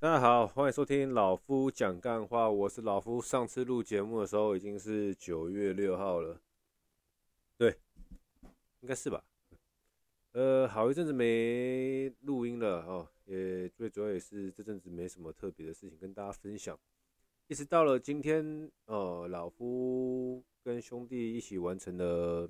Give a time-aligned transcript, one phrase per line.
[0.00, 3.20] 大家好，欢迎收听老夫讲干话，我是老夫。
[3.20, 6.40] 上次录节目的时候已经是九月六号了，
[7.58, 7.76] 对，
[8.80, 9.22] 应该是吧？
[10.32, 16.80] 呃，好一阵子没录音了哦，也最主要也是这阵子没什么特别的事情跟大家分享。
[17.48, 22.48] 一直到了今天，呃，老夫跟兄弟一起完成了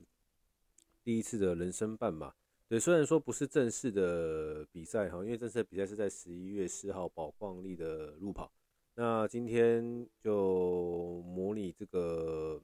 [1.02, 2.32] 第一次的人生半马。
[2.70, 8.48] 对，虽然说不是正式的比赛哈，因为正式的比赛是在十一月四号宝矿力的路跑。
[8.94, 12.62] 那今天就模拟这个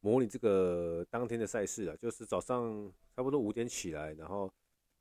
[0.00, 4.52] 模拟这个当天的赛事啊，就是早上差不多五点起来，然后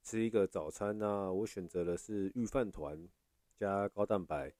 [0.04, 1.32] 吃一个早餐啊。
[1.32, 3.10] 我选择的是御饭团
[3.60, 4.54] 加高蛋白。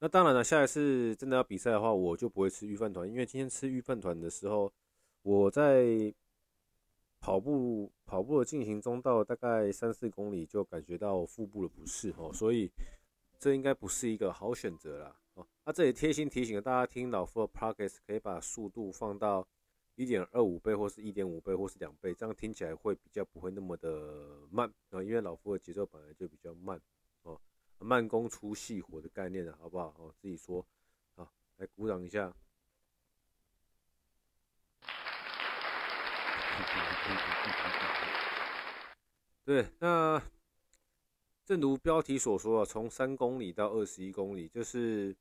[0.00, 4.70] 那当然了，下一次真的要比赛的话，我就不会吃御饭团，因为今天吃御饭团的时候，
[5.22, 6.12] 我在。
[7.20, 12.70] 跑步跑步的进行中，到大概三四公里就感觉到腹部的不适哦，所以
[13.38, 15.46] 这应该不是一个好选择啦哦。
[15.64, 19.46] 那这里贴心提醒大家，听老夫的 Podcast 可以把速度放到
[19.96, 26.80] 一点二五倍，或是一点五倍，或是两倍，这样听起来会比较不会那么的慢啊，因为老夫的节奏本来就比较慢
[27.22, 27.38] 哦，
[27.78, 29.94] 慢工出细活的概念啊，好不好？
[29.98, 30.64] 哦，自己说
[31.16, 32.32] 好，来鼓掌一下。
[39.44, 40.22] 对，那
[41.44, 45.16] 正如标题所说啊，从三公里到二十一公里，就是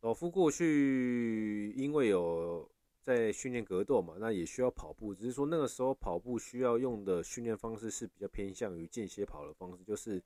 [0.00, 2.68] 老夫过去因为有
[3.00, 10.22] 在训练格斗嘛，那也需要跑步，只是说那个时候跑步需要用的训练方式是比较偏向于间歇跑的方式，就是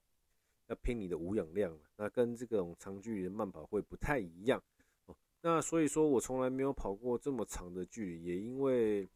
[0.67, 4.61] 要拼你的无氧量，那跟这种长距离的慢跑会不太一样。
[5.43, 9.09] 那所以说我从来没有跑过这么长的距离，也因为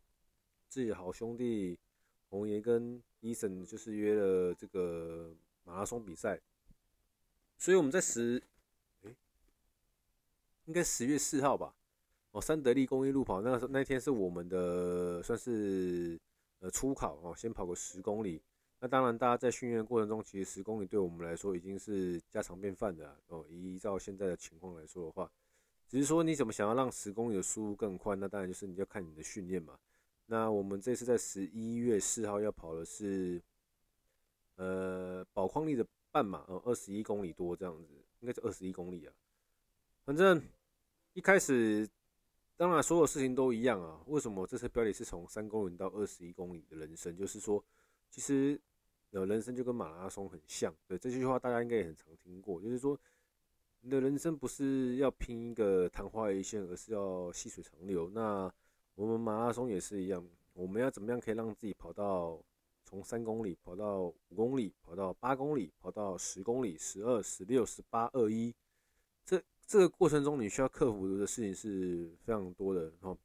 [0.70, 1.76] 自己好兄弟
[2.28, 6.40] 红爷跟伊森就是约了这个马拉松比赛，
[7.58, 8.40] 所以我们在十，
[9.02, 9.12] 哎，
[10.66, 11.74] 应该十月四号吧，
[12.30, 16.16] 哦，三得利公益路跑，那个那天是我们的算是
[16.60, 18.40] 呃初考哦，先跑个十公里。
[18.78, 23.44] 那当然，大家在训练过程中，其实十公里对我们来说已经是家常便饭的哦。
[23.50, 25.28] 依照现在的情况来说的话，
[25.88, 29.76] 只是说你怎么想要让十公里的速度更快，那当然就是你要看你的训练嘛。
[30.30, 33.42] 那我们这次在十一月四号要跑的是，
[34.54, 37.88] 呃，宝矿力的半马，呃，二十一公里多这样子，
[38.20, 39.12] 应该是二十一公里啊。
[40.04, 40.40] 反正
[41.14, 41.88] 一开始，
[42.56, 44.00] 当然所有事情都一样啊。
[44.06, 47.16] 为什么这次标题是从三公里到二十一公里的人生？
[47.16, 47.64] 就是说，
[48.08, 48.60] 其实
[49.10, 50.72] 呃，人生就跟马拉松很像。
[50.86, 52.96] 对，这句话大家应该也很常听过，就是说，
[53.80, 58.08] 你的人生不是要拼一个昙花一现，而是要细水长流。
[58.10, 58.48] 那
[59.00, 60.22] 我们马拉松也是一样，
[60.52, 62.38] 我们要怎么样可以让自己跑到
[62.84, 68.54] 从三公里跑到五公里，跑到八公里，跑到十公里、十二、十六、十八、二一，
[69.24, 72.82] 这这个过程中你需要克服的事情是非常多的。
[73.00, 73.16] 然后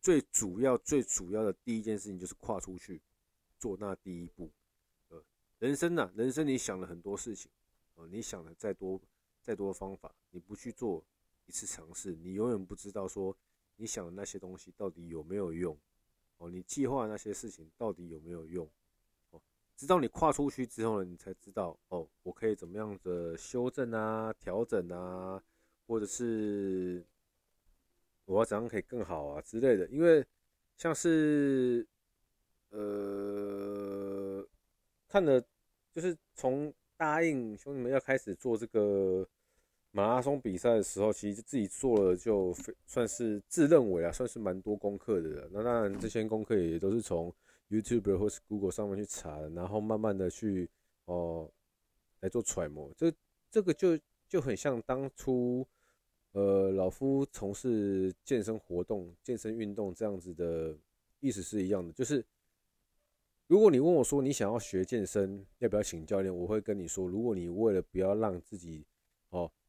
[0.00, 3.02] 最主要、最主要的第一件事情就是跨出去
[3.58, 4.48] 做那第一步。
[5.08, 5.20] 呃，
[5.58, 7.50] 人生啊，人生你想了很多事情，
[7.96, 9.00] 呃，你想了再多
[9.42, 11.02] 再多的方法，你不去做
[11.46, 13.36] 一次尝试，你永远不知道说。
[13.76, 15.76] 你想的那些东西到底有没有用？
[16.38, 18.68] 哦，你计划那些事情到底有没有用？
[19.30, 19.40] 哦，
[19.76, 25.42] 直到你跨出去之后呢，你才知道哦，我可以怎么样的修正啊、调整啊，
[25.86, 27.04] 或者是
[28.24, 29.86] 我要怎样可以更好啊之类的。
[29.88, 30.26] 因为
[30.76, 31.86] 像是
[32.70, 34.46] 呃，
[35.06, 35.42] 看了
[35.92, 39.28] 就是从答应兄弟们要开始做这个。
[39.96, 45.48] 马拉松比赛的时候，其实自己做了就非算是自认为啊，算是蛮多功课的。
[45.50, 47.34] 那当然，这些功课也都是从
[47.70, 50.68] YouTube 或是 Google 上面去查的，然后慢慢的去
[51.06, 51.50] 哦
[52.20, 52.92] 来做揣摩。
[52.94, 53.10] 这
[53.50, 53.98] 这个就
[54.28, 55.66] 就很像当初
[56.32, 60.76] 呃老夫从事健身活动、健身运动这样子的
[61.20, 61.90] 意思是一样的。
[61.94, 62.22] 就是
[63.46, 66.36] 如果你问我说你想要学健身，要不要请教练？
[66.36, 68.84] 我会跟你说，如果你为了不要让自己。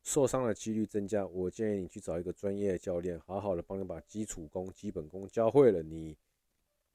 [0.07, 5.83] 受伤的几率增加，我建议你去找一个专业的教练，好好的帮你把基础功、基本功教会了。
[5.83, 6.15] 你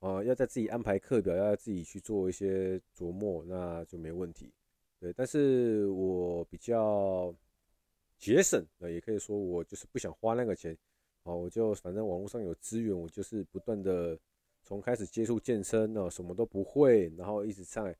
[0.00, 4.50] 啊、要在自己安排课表，要自己去做一些琢磨，那就没问题。
[4.98, 7.34] 对，但是我比较
[8.18, 10.74] 节省，那也可以说我就是不想花那个钱。
[11.22, 14.18] 好，我就反正网络上有资源，我就是不断的
[14.62, 17.94] 从开始接触健身呢，什么都不会，然后一直在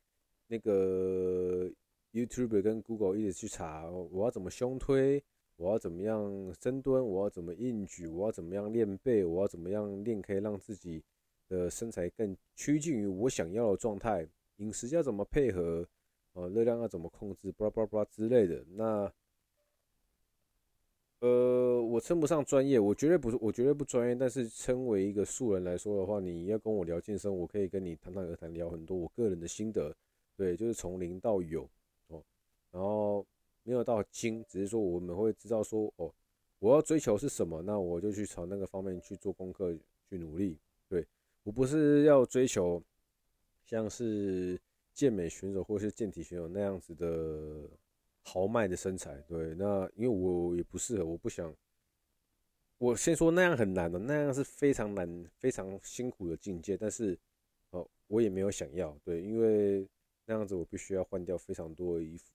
[0.46, 1.70] 那个。
[2.12, 5.22] YouTube 跟 Google 一直去查，我要怎么胸推，
[5.56, 11.02] 我要怎么样深蹲，我要怎么硬举，我要怎么样练背，我要怎么样练可以让自己
[11.48, 14.28] 的身材更趋近于我想要的状态。
[14.58, 15.86] 饮食要怎么配合？
[16.34, 18.64] 呃，热量要怎么控制，巴拉巴拉巴拉之类的。
[18.70, 19.12] 那，
[21.20, 24.14] 呃，我称不上专业，我绝对不是，我绝对不专业。
[24.14, 29.94] 但是，称为一个素人来说的话，你要跟我聊健身，我可以跟你谈谈而谈，聊很多我个人的心得。
[30.34, 31.68] 对，就是从零到有，
[32.72, 33.24] 然后
[33.62, 36.12] 没有到精，只是说我们会知道说哦，
[36.58, 39.72] 我要追求是什么，那我就去朝那个方面去做功课，
[40.08, 40.58] 去努力。
[40.88, 41.06] 对，
[41.44, 42.82] 我不是要追求
[43.64, 44.60] 像是。
[44.94, 47.66] 健美选手或是健体选手那样子的
[48.24, 51.50] 豪迈的身材，对，那因为我也不适合，我不想。
[52.76, 57.18] 我先说那样很难的，那样是非常难、非常辛苦的境界，但是
[57.70, 59.88] 哦，我也没有想要，对，因为
[60.26, 62.30] 那样子我必须要换掉非常多的衣服，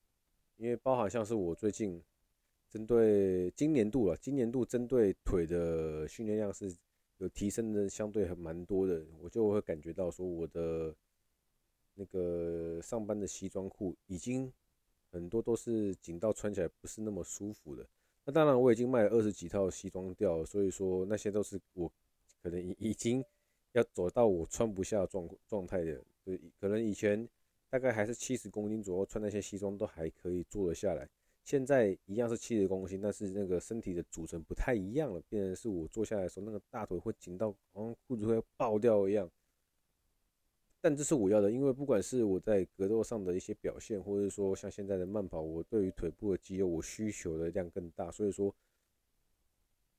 [0.58, 2.00] 因为包含像是我最近
[2.70, 6.76] 针对今年度了，今年度针对腿的训练量是
[7.18, 10.96] 有提升的，相对还蛮多的，我就会感觉到说我的。
[12.00, 14.54] 那个上班的西装裤已经
[15.10, 17.84] 很多都是紧到穿起来不是那么舒服的。
[18.24, 21.92] 那当然我已经卖了二十几套西装掉了，所以说那些都是我
[22.44, 23.26] 可能已已经
[23.72, 26.00] 要走到我穿不下状状态的。
[26.24, 27.28] 对，可能以前
[27.70, 31.08] 大概还是七十公斤左右穿那些西装都还可以坐得下来，
[31.44, 39.30] 现在一样是七十公斤，但是那个身体的组成不太一样了，变成是我坐下来的时候那个大腿会紧到好像裤子会爆掉一样。
[40.80, 48.54] 但这是我要的，因为不管是我在格斗上的一些表现，或者说像现在的慢跑，我对于腿部的肌肉我需求的量更大，所以说，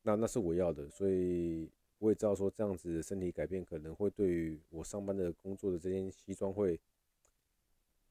[0.03, 1.69] 那那是我要的，所以
[1.99, 6.79] 我也知道说这样子身体改变可能会对于我上班的工作的这件西装会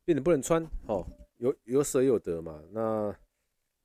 [0.07, 1.06] 变得不能穿，哦，
[1.36, 2.63] 有有舍有得嘛。
[2.71, 3.13] 那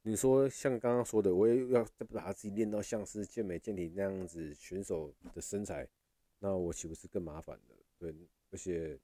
[0.02, 5.84] 你说像刚刚说的，我也要再把自己练到像是健美健体那样子选手的身材，
[6.38, 7.76] 那我岂不是更麻烦了？
[7.98, 8.14] 对。
[8.52, 8.96] 而且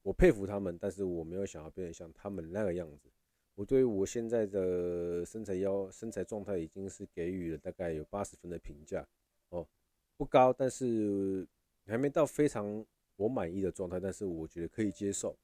[0.00, 3.10] 我佩服他们，但是我没有想要变成像他们那个样子。
[3.54, 9.06] 我对于我现在的身材腰身材状态已经是给予了大概有八十分的评价
[9.50, 9.68] 哦，
[10.16, 11.46] 不高，但是
[11.84, 12.82] 还没到非常
[13.16, 15.36] 我满意的状态，但是我觉得可以接受。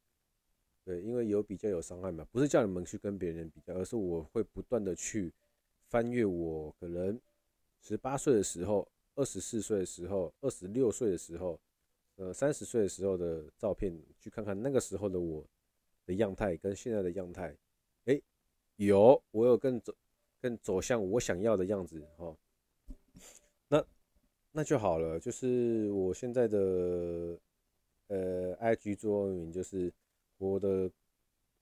[0.89, 5.31] 对，因为有比较有伤害嘛，不是叫你们去跟别人比较，而是我会不断的去
[5.91, 7.21] 翻阅我可能
[7.83, 11.61] 十八岁的时候、二十四岁的时候、二十六岁的时候。
[12.21, 15.45] 呃，三十岁的时候的照片，去看看那个时候的我
[16.05, 17.55] 的样态跟现在的样态，
[18.07, 18.21] 哎，
[18.75, 19.95] 有，我有更走
[20.43, 22.37] 更走向我想要的样子哦。
[23.69, 23.85] 那
[24.51, 26.59] 那就好了，就是我现在的
[28.09, 29.93] 呃，IG 座右铭就是
[30.39, 30.91] 活的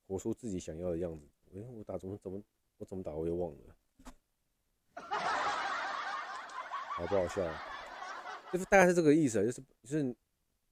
[0.06, 1.26] 活出自己想要的样子。
[1.55, 2.43] 哎，我打怎么怎么
[2.78, 3.76] 我怎么打我也忘了，
[6.96, 7.43] 好不好笑？
[8.52, 10.14] 就是大概是这个意思，就是就是。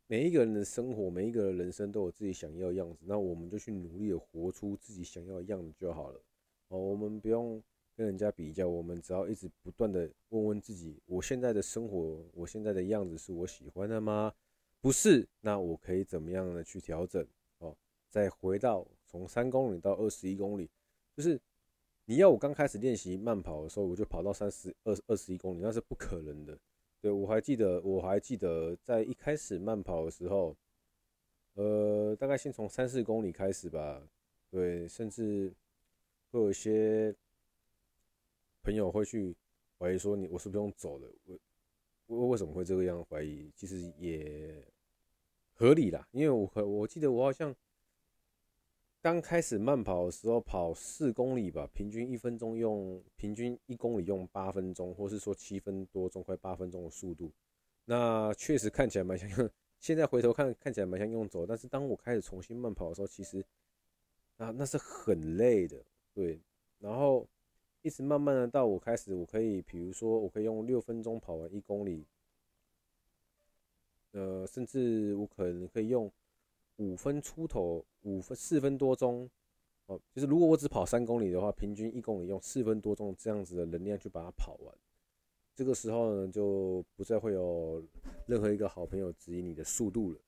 [0.06, 6.20] 每一个人的生活，每一个人人生都有自己想要的样子，那我们就去努力的活出自己想要的样子就好了。
[6.68, 7.60] 哦，我们不用
[7.96, 14.30] 跟人家比较，我们只要一直不断的问问自己：我现在的生活，我现在的样子是我喜欢的吗？
[14.82, 17.26] 不是，那我可以怎么样的去调整？
[18.14, 20.70] 再回到从三公里到二十一公里，
[21.16, 21.37] 就是
[22.05, 26.56] 你要我刚开始练习慢跑的时候，我就跑到三十二二十一公里，那是不可能的。
[27.00, 30.56] 对，我还记得，我还记得在一开始慢跑的时候，
[31.55, 34.00] 呃，大概先从三四公里开始吧。
[34.49, 35.52] 对，甚至
[36.31, 37.12] 会有一些
[38.62, 39.34] 朋友会去
[39.77, 41.08] 怀疑说，你我是不是用走的？
[41.27, 41.36] 我
[42.06, 43.50] 我为什么会这个样怀疑？
[43.56, 44.65] 其实也
[45.55, 47.53] 合理啦，因为我我记得我好像。
[49.05, 57.31] 刚开始慢跑的时候，跑四公里吧，平均一分钟用平均一公里用八分钟，或是说七分多钟，快八分钟的速度。
[57.84, 61.44] 那确实看起来蛮像用，现在回头看看起来蛮像用走。
[61.44, 63.44] 但是当我开始重新慢跑的时候，其实
[64.39, 65.84] 啊那是很累的，
[66.15, 66.41] 对。
[66.79, 67.29] 然后
[67.82, 72.06] 一直慢慢的到我开始，我可以比如说我可以用六分钟跑完一公里，
[74.13, 76.11] 呃，甚至我可能可以用。
[76.76, 79.31] 五分出头，五分四分多钟，
[79.86, 84.74] 哦，就是如果我只跑三公里的话，平均一公里用四分多钟这样子的能量去把它跑完，
[85.54, 87.81] 这个时候呢，就不再会有
[88.26, 90.19] 任何一个好朋友质疑你的速度了，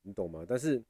[0.00, 0.46] 你懂吗？
[0.48, 0.82] 但是，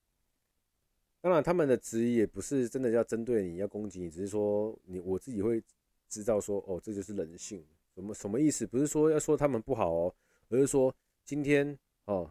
[1.21, 5.61] 当然他们的质疑也不是真的要针对你，要攻击你，只是说你我自己会
[6.09, 8.65] 知道说，哦，这就是人性，什么什么意思？
[8.65, 10.15] 不是说要说他们不好哦，
[10.51, 12.31] 而是说今天哦，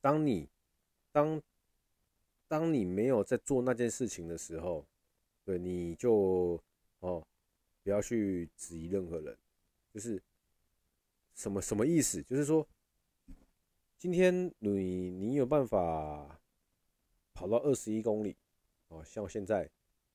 [0.00, 0.51] 当你。
[1.12, 1.40] 当
[2.48, 4.84] 当你没有在做那件事情的时候，
[5.44, 6.60] 对，你就
[7.00, 7.24] 哦，
[7.82, 9.36] 不要去质疑任何人，
[9.92, 10.20] 就是
[11.34, 12.22] 什么什么意思？
[12.22, 12.66] 就是说，
[13.98, 16.40] 今天你你有办法
[17.32, 18.36] 跑到二十一公里，
[18.88, 19.70] 哦，像现在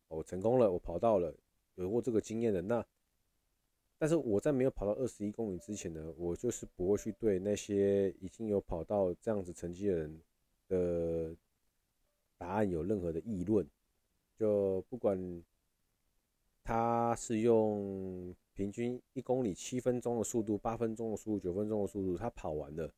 [0.07, 1.35] 我成功了，我跑到了，
[1.75, 2.85] 有过这个经验的那，
[3.97, 10.21] 但是我在没有跑到二十一公里之前呢，我就是不会去对那些已经有跑到这样子成绩的人
[10.67, 11.35] 的
[12.37, 13.67] 答案有任何的议论，
[14.35, 15.43] 就不管
[16.63, 22.91] 他是用平均一公里七分钟的速度、八分钟的速度、九分钟的速度，他跑完了，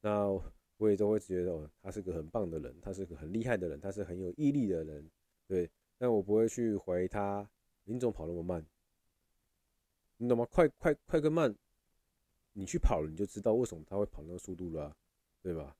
[0.00, 0.28] 那
[0.76, 5.10] 我也都会觉得，他是个很棒的人，他是个很厉害的人，他是很有毅力的人，
[5.46, 7.48] 对，但我不会去怀疑他，
[7.84, 8.64] 你怎么跑那么慢？
[10.16, 10.46] 你懂吗？
[10.50, 11.54] 快快快跟慢，
[12.52, 14.96] 你去跑了你就知道为什么他会跑那个速度了，
[15.42, 15.76] 对吧？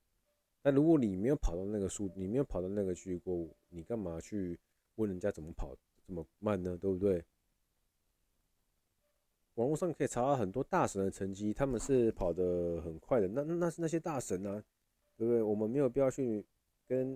[0.64, 4.58] 但如果你没有跑到那个速，你没有跑到那个距离过，你干嘛去
[4.94, 6.74] 问人家怎么跑这么慢呢？
[6.80, 7.22] 对不对？
[9.56, 14.64] 网络上可以查到很多大神的成绩，他们是跑得很快的，那那是那些大神啊，
[15.18, 15.42] 对不对？
[15.42, 16.42] 我们没有必要去
[16.88, 17.10] 跟，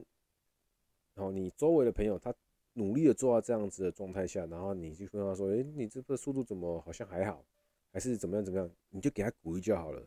[1.14, 2.34] 然后你周围的朋友他。
[2.74, 7.44] 努力的做到这样子的状态下，然后你就跟他说：“诶，你这个速度怎么好像还好，
[7.90, 10.00] 还是怎么样怎么样？”你就给他鼓励就好了。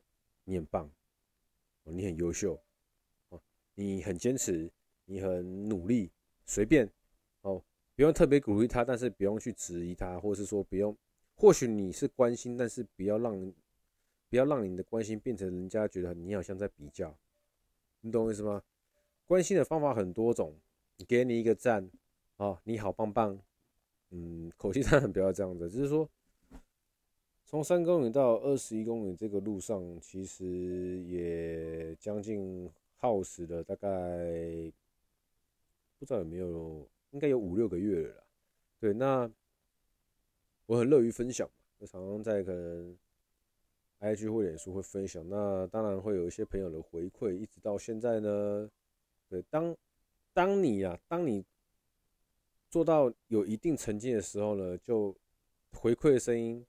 [0.45, 0.89] 你很棒，
[1.83, 2.57] 你很优秀，
[3.75, 4.71] 你很坚持，
[5.05, 6.11] 你很努力，
[6.45, 6.89] 随便
[7.41, 7.63] 哦，
[7.95, 10.95] 不用特别鼓励他，但是不用去质疑他，或是说不用。
[11.35, 13.53] 或许你是关心，但是不要让
[14.29, 17.17] 不要让你的关心变成人家觉得你好像在比较，
[18.01, 18.61] 你懂我意思吗？
[19.25, 20.55] 关心的方法很多种，
[21.07, 21.89] 给你一个赞。
[22.37, 23.39] 哦，你好棒棒，
[24.09, 26.09] 嗯，口气当然不要这样子，就是说，
[27.45, 32.67] 从三公里到二十一公里这个路上，其实也将近
[33.01, 33.87] 耗时了大概
[35.99, 38.23] 不知道有没有，应该有五六个月了啦。
[38.79, 39.29] 对，那
[40.67, 42.97] 我很乐于分享，我常常在可能
[43.99, 48.69] IG 或脸书会分享，那当然会有一些朋友的回馈，一直到现在呢，
[49.27, 49.75] 对，当
[50.31, 51.43] 当你啊，当你。
[52.69, 55.13] 做到有一定成绩的时候呢，就
[55.73, 56.65] 回馈的声音，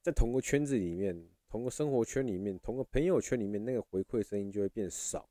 [0.00, 5.28] 在同个圈子里面、同个生活圈里面、同个朋友圈里面，那个回馈声音就会变少，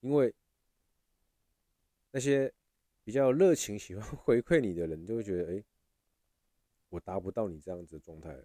[0.00, 0.34] 因为
[2.10, 2.52] 那些
[3.04, 5.64] 比较热情、喜欢 回馈你的人，就会觉得，哎，
[6.88, 8.36] 我达不到你这样子的状态，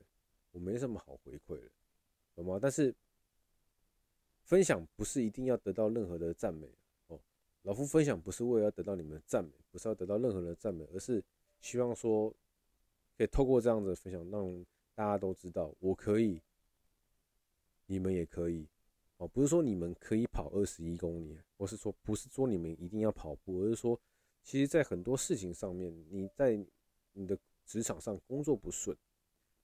[0.51, 1.71] 我没什么好回馈的，
[2.35, 2.59] 懂吗？
[2.61, 2.93] 但是
[4.43, 6.67] 分享不是一定要得到任何的赞美
[7.07, 7.19] 哦。
[7.63, 11.23] 老夫分享不是为了要得到你们的赞美，不是要得到任何的赞美，而是
[11.61, 12.29] 希望说，
[13.17, 16.41] 可以透过这样子的分享，让大家都知道我可以，
[17.87, 18.67] 你们也可以。
[19.17, 23.99] 哦，不是说你们可以跑二十一公里，我是说不是说你们一定要跑步，而是说，
[24.43, 26.59] 其实，在很多事情上面，你在
[27.13, 28.95] 你的职场上工作不顺，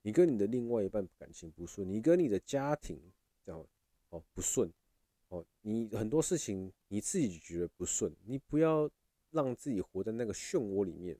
[0.01, 2.97] 你跟你的另外一半感情不顺，你跟你的家庭
[3.45, 3.67] 这样
[4.09, 4.71] 哦不顺。
[5.27, 8.89] 哦，你很多事情你自己觉得不顺，你不要
[9.31, 11.17] 让自己活在那个漩涡里面。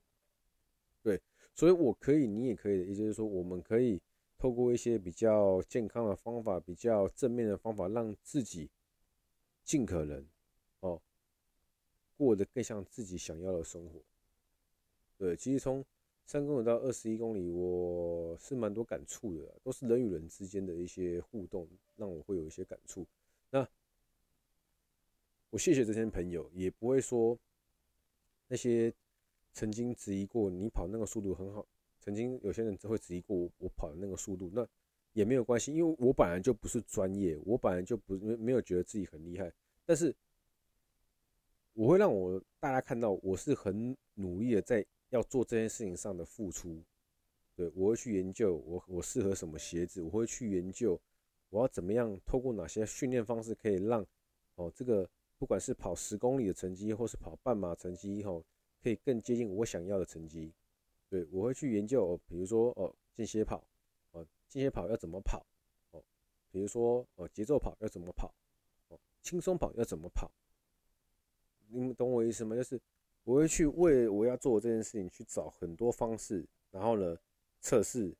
[1.02, 1.20] 对，
[1.54, 4.00] 所以我可以，你也可以的，也就是说，我们可以
[4.42, 8.68] 透过一些比较健康的方法，比较正面的方法，让自己
[9.62, 10.26] 尽可能
[10.80, 11.00] 哦
[12.16, 14.02] 过得更像自己想要的生活。
[15.16, 15.84] 对，其实从
[16.26, 23.06] 三公里到二十一公里，我是蛮多感触的，都是人与人之间的一些互动，让我会有一些感触。
[23.48, 23.64] 那。
[25.50, 27.38] 我谢谢这些朋友，也不会说
[28.48, 28.92] 那些
[29.52, 31.64] 曾经质疑过你跑那个速度很好，
[32.02, 34.66] 曾经有些人只会质疑过我我跑的那个速度，那
[35.12, 39.50] 也没有关系，因为我本来就不是专业，我本来就不没没有觉得自己很厉害，
[39.86, 40.14] 但是
[41.72, 46.82] 我会让我大家看到我是很努力的在要做这件事情上的付出，
[47.54, 51.00] 对，我会去研究我我适合什么鞋子，我会去研究
[51.50, 54.04] 我要怎么样透过哪些训练方式可以让
[54.56, 55.08] 哦这个。
[55.38, 58.44] 不管是跑十公里的成绩，或是跑半马成绩，吼，
[58.80, 60.52] 可以更接近我想要的成绩。
[61.12, 63.62] 对，我会去研究，比如说哦，间歇跑，
[64.12, 65.44] 哦，间歇跑要怎么跑，
[65.90, 66.02] 哦，
[66.50, 68.34] 比如说哦，节奏跑要怎么跑，
[68.88, 70.32] 哦，轻松跑要怎么跑。
[71.68, 72.56] 你们懂我意思吗？
[72.56, 72.80] 就是
[73.24, 77.14] 我会去为我要做这件事情去找很多方式，然后呢，
[77.60, 78.16] 测试。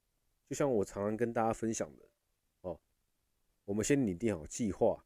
[0.47, 2.05] 就像我常常跟大家分享的，
[2.61, 2.79] 哦，
[3.65, 5.03] 我们先拟定好计划，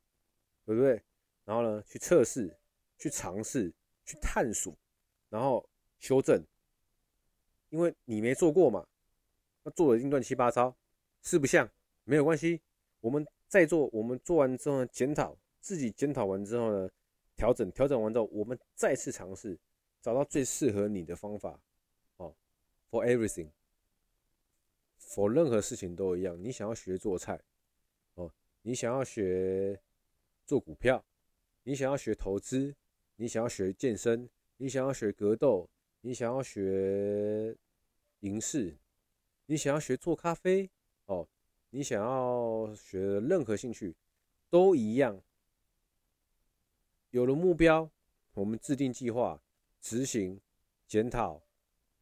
[0.64, 1.00] 对不对？
[1.44, 2.52] 然后呢，去测试，
[2.98, 3.72] 去尝试，
[4.04, 4.76] 去探索，
[5.28, 5.64] 然后
[6.00, 6.44] 修正。
[7.70, 8.86] 因为你没做过嘛，
[9.62, 10.74] 那做的一定乱七八糟，
[11.22, 11.68] 四不像，
[12.04, 12.60] 没有关系。
[13.00, 16.90] 我们再做，我们做完之后呢，检讨，自己检讨完之后呢，
[17.36, 19.58] 调整，调整完之后，我们再次尝试，
[20.00, 21.60] 找到最适合你的方法。
[22.16, 22.34] 哦
[22.90, 26.42] ，For everything，For 任何事情都一样。
[26.42, 27.40] 你想要学做菜，
[28.14, 28.32] 哦，
[28.62, 29.80] 你想要学
[30.44, 31.04] 做股票。
[31.68, 32.76] 你想要学投资，
[33.16, 35.68] 你想要学健身，你想要学格斗，
[36.06, 37.52] 你想要学
[38.20, 38.76] 银饰，
[39.46, 40.70] 你想要学做咖啡，
[41.06, 41.26] 哦，
[41.70, 43.92] 你想要学任何兴趣，
[44.48, 45.20] 都一样。
[47.10, 47.90] 有了目标，
[48.34, 49.42] 我们制定计划，
[49.80, 50.40] 执行，
[50.86, 51.42] 检讨，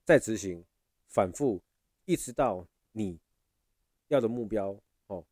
[0.04, 0.62] 再执行，
[1.08, 1.62] 反复，
[2.04, 3.18] 一直到你
[4.08, 5.24] 要的目标哦，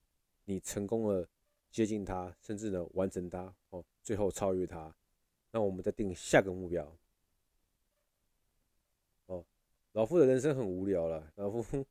[0.47, 1.29] 你成功了
[1.71, 4.97] 接近它，甚至呢完成它哦，最后超越它，
[5.51, 6.91] 那我们再定下个目标。
[9.93, 11.85] 老夫的人生很无聊了，老夫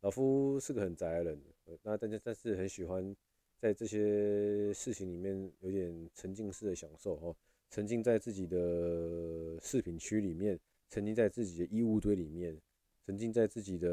[0.00, 1.40] 老夫是个很宅的人，
[1.82, 3.14] 那但是但是很喜欢。
[3.56, 7.34] 在这些事情里面，有点沉浸式的享受哦，
[7.70, 10.60] 沉浸在自己的饰品区里面，
[10.90, 12.60] 沉浸在自己的衣物堆里面，
[13.06, 13.88] 沉浸在自己的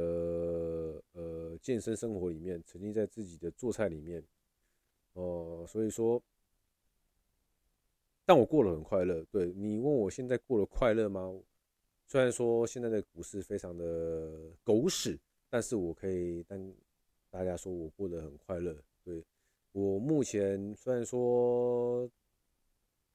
[1.14, 4.22] 呃健身生活里面，沉浸在自己的做菜里面，
[5.14, 6.22] 哦，所以说，
[8.26, 9.24] 但我过得很快乐。
[9.32, 11.34] 对，你问我现在过得快乐吗？
[12.12, 14.30] 虽然说现在的股市非常的
[14.66, 15.18] 狗屎，
[15.50, 16.76] 但是我可以跟
[17.30, 18.76] 大家说我过得很快乐。
[19.02, 19.24] 对。
[19.72, 22.06] 我目前虽然说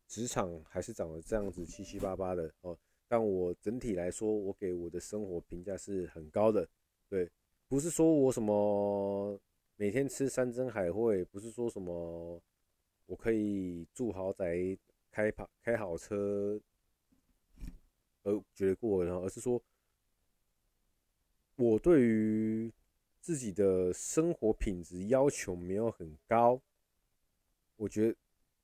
[0.08, 2.74] 职场还是长得这样子七七八八的哦，
[3.06, 6.66] 但我整体来说，我给我的生活评价是很高的。
[7.10, 7.30] 对，
[7.68, 9.38] 不是说我什么
[9.76, 12.40] 每天吃山珍海味，不是说什么
[13.04, 14.56] 我可以住豪宅、
[15.10, 16.58] 开跑开好车
[18.26, 19.62] 而觉得过，然后而是说
[21.56, 22.70] 我对于。
[23.18, 26.62] 自己的生活品质要求没有很高，
[27.74, 28.16] 我觉得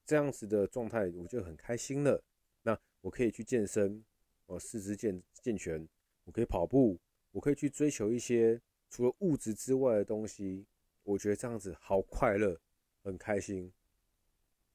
[0.06, 2.22] 这样子的状态我就很开心了。
[2.62, 4.04] 那我可以去健身，
[4.46, 5.84] 我四肢健健全，
[6.22, 6.96] 我可以跑步，
[7.32, 10.64] 我可以去追求一些除了物质之外的东西。
[11.02, 12.56] 我觉得这样子好快乐，
[13.02, 13.72] 很开心。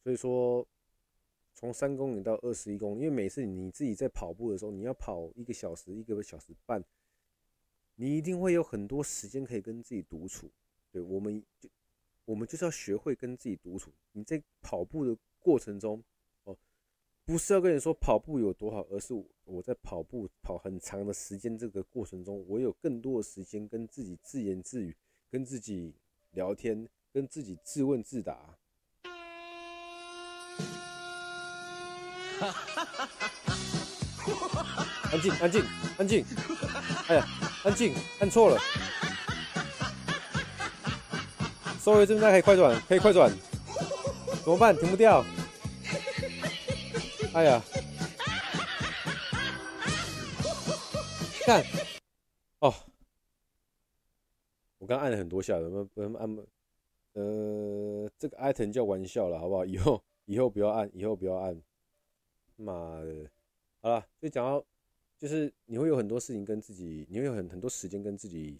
[0.03, 0.67] 所以说，
[1.59, 6.83] 从三公里到二十一公里，因为每次你自己在跑步的时候，你要跑一个小时、一个小时半。
[7.95, 10.47] 你一定会有很多时间可以跟自己独处，
[10.91, 11.67] 对，我们就
[12.25, 13.91] 我们就是要学会跟自己独处。
[14.12, 15.99] 你在跑步的过程中，
[16.43, 16.55] 哦，
[17.25, 24.95] 不是要跟你说跑步有多好，而是我在跑步跑很长的时间这个过程中，我有更多的时间跟自己自言自语，
[25.32, 25.91] 跟自己
[26.34, 28.55] 聊天，跟自己自问自答。
[35.12, 35.63] 安静，安静，
[35.97, 36.26] 安静！
[37.08, 37.26] 哎呀！
[37.63, 38.60] 安静，按错了。
[41.82, 43.32] 收回这边，可以快转，可以快转。
[44.43, 44.76] 怎么办？
[44.76, 45.23] 停不掉。
[47.34, 47.62] 哎呀！
[51.45, 51.63] 看，
[52.60, 52.73] 哦，
[54.80, 56.38] 我刚按了很多下，怎么不能按？
[57.13, 59.65] 呃，这个 item 叫玩笑了，好不好？
[59.65, 61.60] 以后以后不要按，以后不要按。
[62.58, 63.32] 妈的！
[63.80, 64.65] 好了，就讲到。
[65.20, 68.60] 就是你会有很多事情跟自己，你会有很很多时间跟自己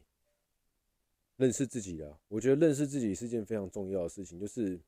[1.36, 2.20] 认识自己啊。
[2.28, 4.40] 我觉得认识自己是件非常重要的事情。
[4.40, 4.80] 就是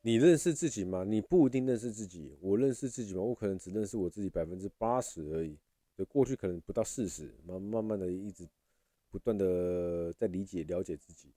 [0.00, 1.04] 你认识自己吗？
[1.04, 2.36] 你不一定认识自己。
[2.40, 3.22] 我认识自己吗？
[3.22, 5.56] 我可能只认识我自己百分之八十而已。
[5.94, 8.44] 对，过去可能不到四十，慢慢慢的一直
[9.08, 11.28] 不断的在理解了解自己。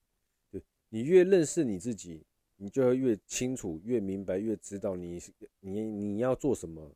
[0.50, 2.24] 对，你越认识你自己。
[2.56, 5.22] 你就会越清楚、越明白、越知道你
[5.60, 6.90] 你你要做什么，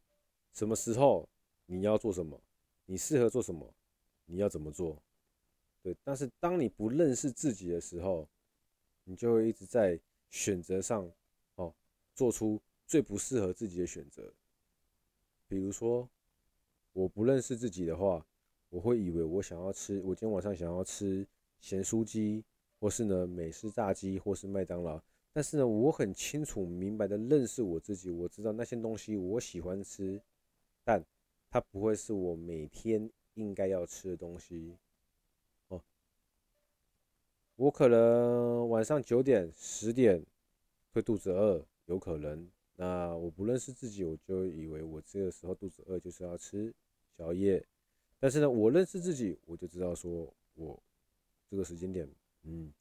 [0.53, 1.29] 什么时候
[1.67, 2.41] 你要做什么，
[2.87, 3.73] 你适合做什么，
[4.25, 5.01] 你要怎么做，
[5.83, 5.97] 对。
[6.03, 8.27] 但是当你不认识自己的时候，
[9.05, 11.11] 你就会一直在选择上
[11.57, 11.75] 哦，
[12.15, 14.33] 做出最不适合自己的选择。
[15.47, 16.09] 比如说，
[16.93, 18.25] 我不认识自己的话，
[18.71, 21.27] 我会以为我想要吃，我今天晚上想要吃
[21.61, 22.45] 咸酥鸡，
[22.79, 25.03] 或是呢美式炸鸡，或是麦当劳。
[25.33, 30.21] 但是呢，我很清楚明白的认识我自己，我知道那些东西我喜欢吃，
[30.83, 31.05] 但
[31.49, 34.77] 它不会是我每天应该要吃的东西。
[35.69, 35.81] 哦，
[37.55, 40.21] 我可能晚上九点、十点
[40.93, 42.51] 会肚子饿，有可能。
[42.75, 46.75] 那我不认识自己，我就以为我这个时候肚子饿就是要吃
[47.17, 47.65] 宵夜。
[48.19, 50.83] 但是呢，我认识自己，我就知道说我
[51.49, 52.09] 这个时间点，
[52.43, 52.73] 嗯。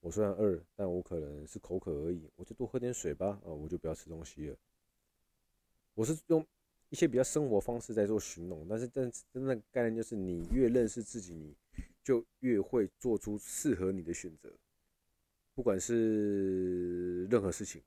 [0.00, 3.38] 我虽然饿，但我可能是口渴而已，我就多喝点水吧。
[3.44, 4.56] 啊，我就不要吃东西了。
[5.94, 6.44] 我是用
[6.88, 11.54] 一些比较生活方式在做形容，但是真真正概念就是，你越认识自己，你
[12.02, 14.50] 就越会做出适合你的选择。
[15.54, 17.82] 不管是任何事情、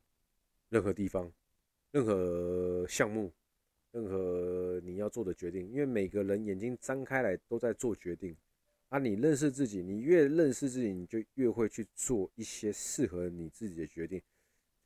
[0.69, 1.32] 任何地方、
[1.89, 3.32] 任何项目、
[3.91, 8.38] 任何你要做的决定，因为每个人眼睛张开来都在做决定。
[8.93, 14.21] 啊，你认识自己，你越认识自己，你就越会去做一些适合你自己的决定。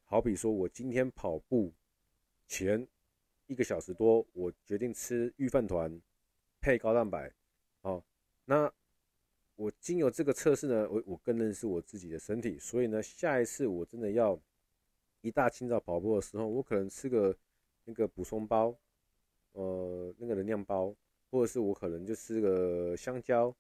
[0.06, 1.74] 好比说，我今天跑步
[2.48, 2.88] 前，
[3.48, 6.02] 一个小时多，我决定吃御饭团
[6.62, 7.30] 配高蛋白。
[7.82, 8.02] 好，
[8.46, 8.72] 那
[9.58, 14.40] 我经由这个测试呢，我我更认识我自己的身体，所以呢，下一次我真的要
[15.20, 17.38] 一大清早跑步的时候，我可能吃个
[17.84, 18.74] 那个补充包，
[19.52, 20.96] 呃，那个能量包，
[21.30, 23.54] 或者是我可能就吃个香蕉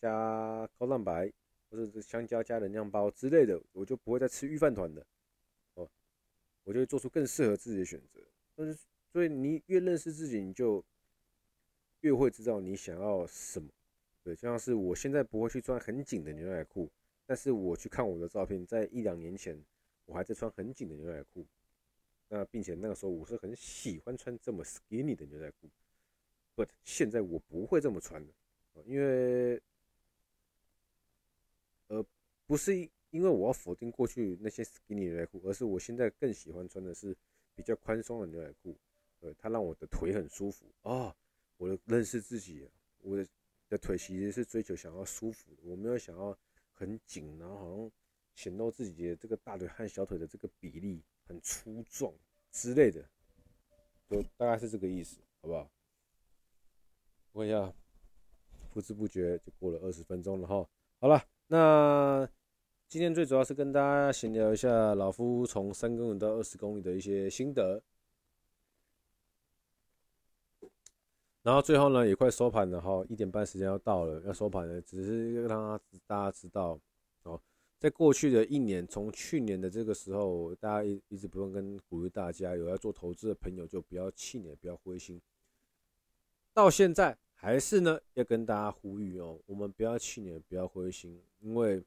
[0.00, 1.32] 加高蛋白，
[1.70, 5.06] 或者是香蕉加能量包之类的，我就不会再吃御饭团的。
[5.74, 5.88] 哦，
[6.64, 8.20] 我就会做出更适合自己的选择。
[8.54, 8.78] 但是，
[9.12, 10.84] 所以你越认识自己，你就
[12.00, 13.68] 越会知道你想要什么。
[14.22, 16.90] 对，就像是我现在不会去穿很紧的牛仔裤，
[17.26, 19.62] 但是我去看我的照片，在一两年前，
[20.06, 21.46] 我还在穿很紧的牛仔裤。
[22.30, 25.70] 那并且那个时候我是很喜欢穿这么 skinny 的牛仔裤
[26.54, 28.28] ，but 现在我不会这么穿了，
[28.84, 29.58] 因为，
[32.48, 32.76] 不是
[33.10, 37.16] 因为我要否定过去那些 skinny 牛仔裤，而是我现在更喜欢穿的是。
[37.58, 38.78] 比较宽松的牛仔裤，
[39.18, 41.12] 对，它让我的腿很舒服啊、
[41.56, 43.26] 我的认识自己，我的
[43.68, 46.38] 的腿其实是追求想要舒服，我没有想要
[46.70, 47.90] 很紧，然后好像
[48.36, 52.14] 显露自己的这个大腿和小腿的这个比例很粗壮
[52.52, 53.04] 之类的，
[54.08, 55.68] 就大概是这个意思，好不好？
[57.32, 57.74] 问一下，
[58.72, 60.70] 不知不觉就过了二十分钟了哈。
[61.00, 62.30] 好了，那。
[62.88, 67.82] 今天最主要是跟大家闲聊一下老夫从三公里到二十公里的一些心得，
[71.42, 76.80] 然后最后呢也快收盘了哈，一点半时间要到了，要收盘了，只是让他大家知道
[77.24, 77.38] 哦，
[77.78, 85.20] 在过去的一年，从去年的这个时候，大家一一直不用跟鼓励大家，有要做投资的朋友就不要气馁，不要灰心，
[86.54, 91.84] 到现在还是呢要跟大家呼吁哦，我们不要气馁，不要灰心，因为。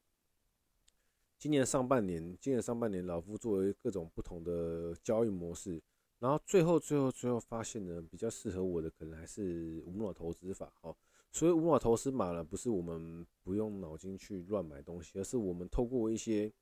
[1.41, 5.81] 今年上半年，今年上半年，老夫作为各种不同的交易模式，
[6.19, 10.95] 然后最后最后最后发现呢，比较适合我的可能还是无脑投资法哦。
[11.31, 16.53] 所以无脑投资法呢，不是我们不用脑筋去乱买东西，而是我们透过一些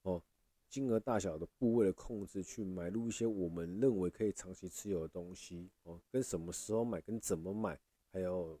[0.00, 0.22] 哦
[0.70, 7.78] 金额大小的部位的控制，去买入一些我们认为可以长期持有的东西哦，跟什么时候买，跟怎么买，
[8.10, 8.58] 还有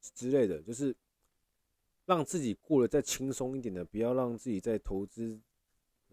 [0.00, 0.92] 之类的，就是。
[2.12, 5.40] 让自己过得再轻松一点的，不要让自己在投资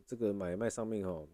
[0.08, 1.28] 这个买卖上面哈，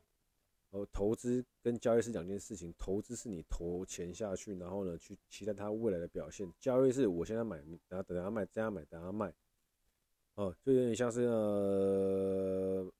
[0.72, 2.74] 呃，投资跟交易是两件事情。
[2.80, 9.32] 投资是你投钱下去，然后呢去期待它未来的表现；交易是我现在买，然后等它卖，这样买，等它卖。
[10.34, 12.92] 哦，就有点像是呃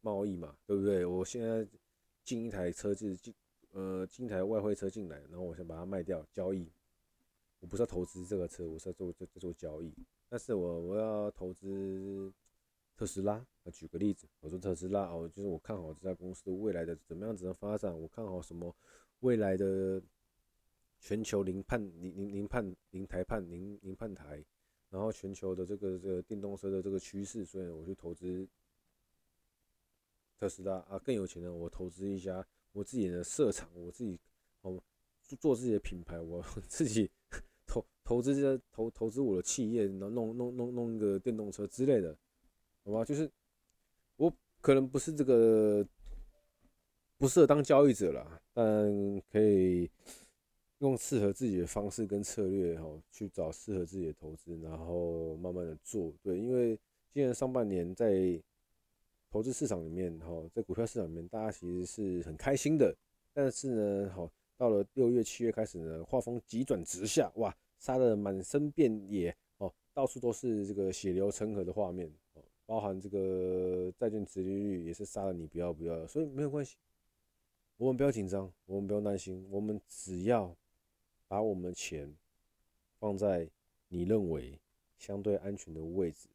[0.00, 1.04] 贸易嘛，对不对？
[1.04, 1.68] 我现在
[2.24, 3.34] 进一台车子，进
[3.72, 6.66] 呃进一台外汇车进来，然后我想把它卖掉，交易。
[7.60, 9.92] 我不是要投资这个车，我是要做做做交易。
[10.36, 12.30] 但是我我要投资
[12.94, 18.76] 特斯拉啊，举个例子，我说特斯拉哦，就是我看好这家公司未来的怎么样子的发展，我看好什么
[19.20, 19.98] 未来的
[21.00, 24.44] 全球零判零零零判零台判零零判台，
[24.90, 28.46] 然后全球的这个这个电动车的这个趋势，所以我去投资
[30.38, 34.20] 特斯拉啊，更有钱的我投资一家我自己的设厂，我自己
[34.60, 34.78] 哦
[35.40, 37.10] 做自己的品牌，我 自己。
[37.66, 42.16] 投投资这投投资我的企业，然后弄弄弄弄个电动车之类的，
[42.84, 43.04] 好吧？
[43.04, 43.30] 就是
[44.16, 45.84] 我可能不是这个
[47.18, 48.64] 不适合当交易者啦，但
[49.30, 49.90] 可以
[50.78, 56.12] 用适合自己的方式跟策略哈，去找适合自己的投资，然后慢慢的做。
[56.22, 56.78] 对，因为
[57.12, 58.40] 今年上半年在
[59.30, 62.96] 投资市场里面哈，在股票市场里面，大家其实是很开心的，
[63.32, 64.30] 但是呢，好。
[64.56, 76.76] 到了六月、七月开始呢，画风急转直下，哇，杀得满身遍野哦，到处都是这个血流成河的画面哦，包含这个债券殖利率也是杀的你不要不要，所以没有关系，
[77.76, 80.56] 我们不要紧张，我们不要担心，我们只要
[81.28, 82.10] 把我们钱
[82.98, 83.46] 放在
[83.88, 84.58] 你认为
[84.96, 86.28] 相对安全的位置，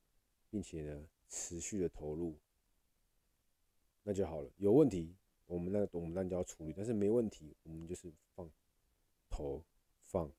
[0.51, 2.35] 并且呢持续的投入，
[4.03, 4.49] 那就好了。
[4.57, 5.15] 有问题。
[5.51, 8.49] 我们那个我们那就要处理，但是没问题，我们就是放
[9.29, 9.61] 投
[10.01, 10.31] 放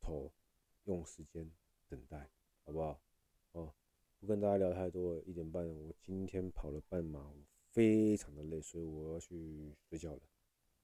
[0.00, 0.28] 投，
[0.86, 1.48] 用时间
[1.88, 2.28] 等待，
[2.64, 3.00] 好不好？
[3.52, 3.72] 哦，
[4.18, 7.36] 不跟大家聊太多了，一点半，我今天跑了半马，我
[7.70, 10.20] 非常的累，所以我要去睡觉了。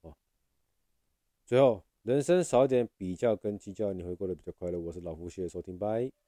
[0.02, 0.16] 哦，
[1.44, 4.78] 最后，人生少一点比较跟计较，你会过得比较快乐。
[4.78, 6.21] 我是老胡，谢谢收听，拜。